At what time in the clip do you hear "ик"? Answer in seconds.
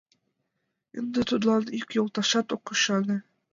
1.77-1.87